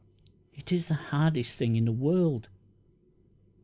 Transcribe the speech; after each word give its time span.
It 0.55 0.71
is 0.71 0.87
the 0.87 0.95
hardest 0.95 1.59
thing 1.59 1.75
in 1.75 1.85
the 1.85 1.91
world!" 1.91 2.49